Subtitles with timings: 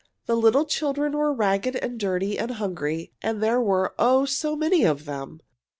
[0.25, 4.83] The little children were ragged and dirty and hungry, and there were, oh, so many
[4.83, 5.41] of them!